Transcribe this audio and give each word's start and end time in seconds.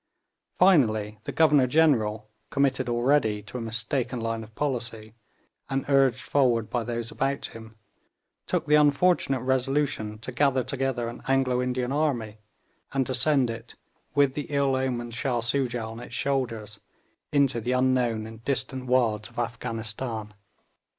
Finally, 0.57 1.19
the 1.25 1.31
Governor 1.31 1.67
General, 1.67 2.27
committed 2.49 2.89
already 2.89 3.43
to 3.43 3.59
a 3.59 3.61
mistaken 3.61 4.19
line 4.19 4.43
of 4.43 4.55
policy, 4.55 5.13
and 5.69 5.85
urged 5.87 6.21
forward 6.21 6.71
by 6.71 6.83
those 6.83 7.11
about 7.11 7.45
him, 7.53 7.75
took 8.47 8.65
the 8.65 8.73
unfortunate 8.73 9.41
resolution 9.41 10.17
to 10.17 10.31
gather 10.31 10.63
together 10.63 11.07
an 11.07 11.21
Anglo 11.27 11.61
Indian 11.61 11.91
army, 11.91 12.39
and 12.93 13.05
to 13.05 13.13
send 13.13 13.51
it, 13.51 13.75
with 14.15 14.33
the 14.33 14.47
ill 14.49 14.75
omened 14.75 15.13
Shah 15.13 15.39
Soojah 15.41 15.85
on 15.91 15.99
its 15.99 16.15
shoulders, 16.15 16.79
into 17.31 17.61
the 17.61 17.73
unknown 17.73 18.25
and 18.25 18.43
distant 18.43 18.87
wilds 18.87 19.29
of 19.29 19.37
Afghanistan. 19.37 20.33